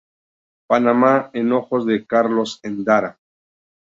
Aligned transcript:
Panamá 0.65 1.29
en 1.33 1.51
ojos 1.51 1.85
de 1.85 2.07
Carlos 2.07 2.59
Endara". 2.63 3.19